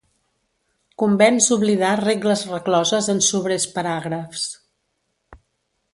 Convens 1.01 1.49
oblidar 1.57 1.91
regles 2.01 2.45
recloses 2.53 3.13
en 3.15 3.23
sobrers 3.27 3.71
paràgrafs. 3.77 4.49